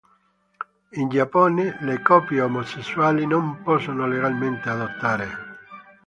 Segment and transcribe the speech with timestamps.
[0.93, 5.29] In Giappone le coppie omosessuali non possono legalmente adottare.